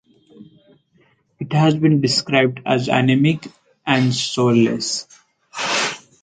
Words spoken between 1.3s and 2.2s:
It has been